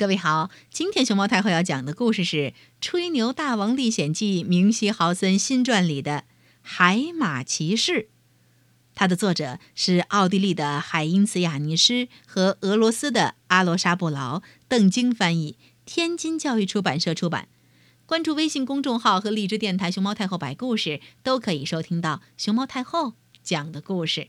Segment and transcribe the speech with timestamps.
[0.00, 2.36] 各位好，今天熊猫太后要讲的故事是
[2.80, 6.12] 《吹牛大王历险记》明希豪森新传里的
[6.62, 7.92] 《海马骑士》，
[8.94, 17.48] 它的作者是奥地利的海因茨·雅尼施和俄罗斯的阿罗沙布劳，邓晶翻译，天津教育出版社出版。
[18.06, 23.12] 关注微信公众号和荔枝电台“熊猫太后摆故事”，都可以收听到熊猫太后
[23.42, 24.28] 讲的故事。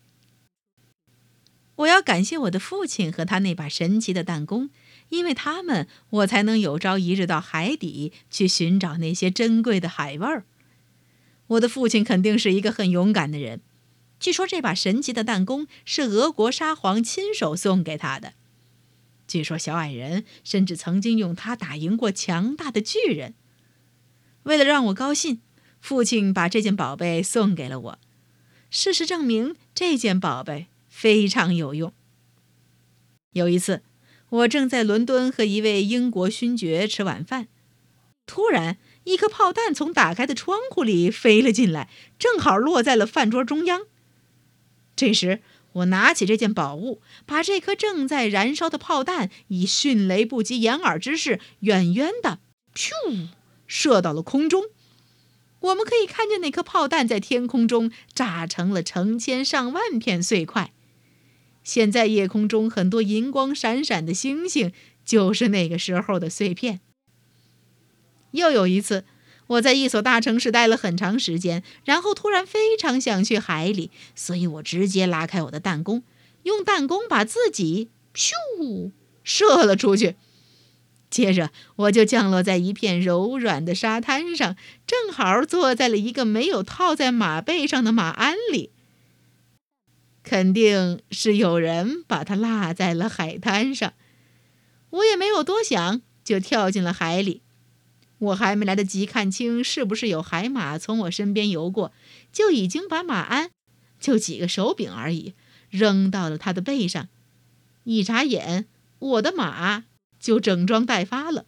[1.78, 4.70] 我要感谢我的父亲和他那把神奇的弹弓。
[5.12, 10.46] 因为他们，我才能有朝一日到海底去寻找那些珍贵的海味儿。
[11.48, 13.62] 我的父亲肯定是一个很勇敢的人。
[14.22, 18.34] 据说这把神奇的弹弓是俄国沙皇亲手送给他的。
[19.28, 23.34] 据说小矮人甚至曾经用它打赢过强大的巨人。
[24.44, 25.42] 为了让我高兴，
[25.82, 28.00] 父亲把这件宝贝送给了我。
[28.70, 31.94] 事实证明，这件宝贝非常有用。
[33.34, 33.84] 有一次。
[34.32, 37.50] 我正在伦敦和一位英国勋爵吃晚饭，
[38.26, 43.82] 突然一颗炮弹从打开的窗户里飞了进来，正好落在了饭桌中央。
[44.96, 45.42] 这时，
[45.74, 52.40] 我拿起这件宝物，把这颗正在燃烧的炮弹以迅雷不及掩耳之势，远远的
[52.74, 53.28] “咻”
[53.68, 54.64] 射到了空中。
[55.60, 60.72] 我们可以看见那颗炮弹在天空中炸成了成千上万片碎块。
[61.64, 64.72] 现在夜空中很多银光闪闪的星星，
[65.06, 66.80] 就是那个时候的碎片。
[68.32, 69.04] 又有一次，
[69.48, 76.04] 我在一所大城市待了很长时间，然后突然非常想去海里，所以我直接拉开我的弹弓，
[76.44, 78.92] 用弹弓把自己咻
[79.24, 80.16] 射了出去。
[81.10, 84.56] 接着，我就降落在一片柔软的沙滩上，
[84.88, 88.72] 正好坐在了一个没有套在马背上的马鞍里。
[90.24, 93.94] 肯定是有人把它落在了海滩上，
[94.92, 97.42] 我也没有多想，就跳进了海里。
[98.20, 101.92] 我还没来得及看清是不是有海马从我身边游过，
[102.32, 103.50] 就已经把马鞍，
[104.00, 105.34] 就几个手柄而已，
[105.72, 107.08] 扔到了他的背上。
[107.84, 108.68] 一眨眼，
[109.00, 109.86] 我的马
[110.20, 111.46] 就整装待发了。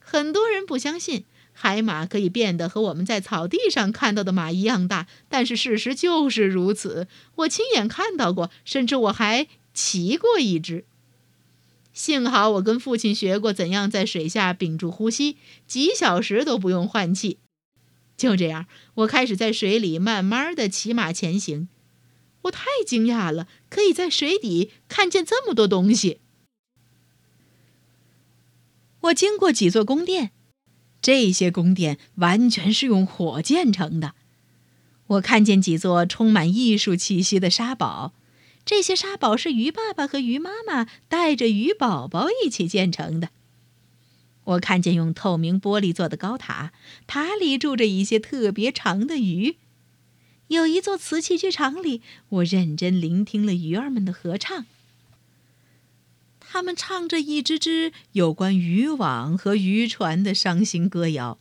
[0.00, 1.24] 很多人不相信。
[1.62, 7.06] 海马可以变得和我们在草地上看到的马一样大，但是事实就是如此。
[7.34, 10.86] 我亲眼看到过，甚至我还骑过一只。
[11.92, 17.36] 幸好我跟父亲学过怎样在水下屏住呼吸，几小时都不用换气。
[18.16, 21.68] 就这样，我开始在水里慢慢的骑马前行。
[22.44, 26.20] 我太惊讶了，可以在水底看见这么多东西。
[29.02, 30.30] 我经过几座宫殿。
[31.02, 34.14] 这些宫殿完全是用火建成的。
[35.06, 38.12] 我看见几座充满艺术气息的沙堡，
[38.64, 43.30] 这些沙堡是鱼爸爸和鱼妈妈带着鱼宝宝一起建成的。
[44.44, 46.72] 我看见用透明玻璃做的高塔，
[47.06, 49.56] 塔里住着一些特别长的鱼。
[50.48, 54.66] 有一座瓷器剧场里，我认真聆听了鱼儿们的合唱。
[56.52, 61.38] 他们唱着一支支有关渔网和渔船的伤心歌谣。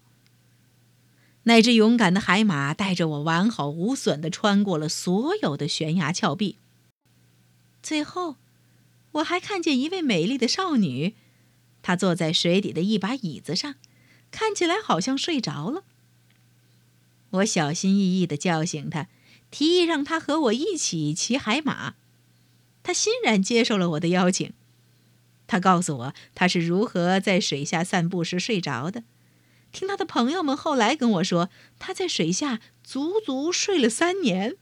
[1.44, 6.59] 那只勇敢的海马带着我完好无损地穿过了所有的悬崖峭壁。
[7.81, 8.36] 最后，
[9.14, 11.16] 我还看见一位美丽的少女，
[11.81, 13.74] 她坐在水底的一把椅子上，
[14.30, 15.86] 看起来好像睡着了。
[17.31, 19.08] 我小心翼翼地叫醒她，
[19.50, 21.96] 提议让她和我一起骑海马。
[22.84, 24.53] 她欣然接受了我的邀请。
[25.49, 29.03] 他告诉我他是如何在水下散步时睡着的。
[29.71, 31.49] 听他的朋友们后来跟我说，
[31.79, 34.55] 他在水下足足睡了三年。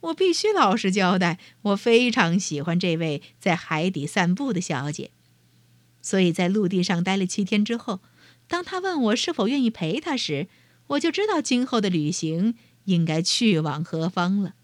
[0.00, 5.10] 我必须老实交代，我非常喜欢这位在海底散步的小姐。
[6.02, 8.00] 所以在陆地上待了七天之后，
[8.46, 10.46] 当他问我是否愿意陪他时，
[10.88, 12.54] 我就知道今后的旅行
[12.84, 14.54] 应该去往何方了。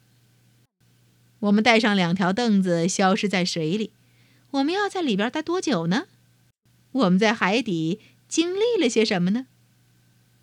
[1.40, 3.90] 我们带上两条凳子，消失在水里。
[4.54, 6.06] 我们要在里边待多久呢？
[6.92, 9.46] 我们在海底经历了些什么呢？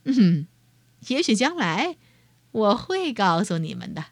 [0.04, 0.48] 嗯，
[1.08, 1.96] 也许将来
[2.52, 4.08] 我会告诉你们的。